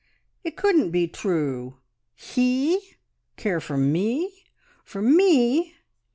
[0.43, 1.77] It couldn't be true....
[2.15, 2.93] He
[3.37, 4.45] care for me!
[4.83, 5.75] For Me!